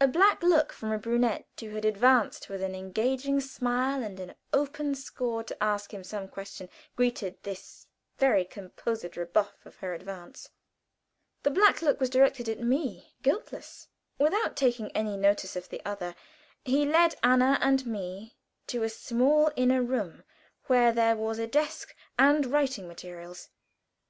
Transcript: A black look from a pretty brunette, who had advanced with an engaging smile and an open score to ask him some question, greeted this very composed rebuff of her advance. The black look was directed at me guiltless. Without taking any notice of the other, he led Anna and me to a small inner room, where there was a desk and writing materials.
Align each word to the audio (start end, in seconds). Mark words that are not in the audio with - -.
A 0.00 0.08
black 0.08 0.42
look 0.42 0.72
from 0.72 0.92
a 0.92 0.98
pretty 0.98 1.18
brunette, 1.18 1.46
who 1.60 1.68
had 1.74 1.84
advanced 1.84 2.48
with 2.48 2.62
an 2.62 2.74
engaging 2.74 3.38
smile 3.38 4.02
and 4.02 4.18
an 4.18 4.34
open 4.50 4.94
score 4.94 5.44
to 5.44 5.62
ask 5.62 5.92
him 5.92 6.02
some 6.02 6.26
question, 6.26 6.70
greeted 6.96 7.36
this 7.42 7.86
very 8.16 8.46
composed 8.46 9.14
rebuff 9.14 9.66
of 9.66 9.76
her 9.80 9.92
advance. 9.92 10.48
The 11.42 11.50
black 11.50 11.82
look 11.82 12.00
was 12.00 12.08
directed 12.08 12.48
at 12.48 12.60
me 12.60 13.12
guiltless. 13.22 13.88
Without 14.18 14.56
taking 14.56 14.90
any 14.92 15.18
notice 15.18 15.54
of 15.54 15.68
the 15.68 15.84
other, 15.84 16.14
he 16.64 16.86
led 16.86 17.16
Anna 17.22 17.58
and 17.60 17.84
me 17.84 18.38
to 18.68 18.84
a 18.84 18.88
small 18.88 19.52
inner 19.54 19.82
room, 19.82 20.24
where 20.68 20.92
there 20.92 21.14
was 21.14 21.38
a 21.38 21.46
desk 21.46 21.94
and 22.18 22.46
writing 22.46 22.88
materials. 22.88 23.50